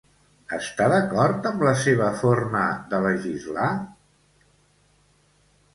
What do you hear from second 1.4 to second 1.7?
amb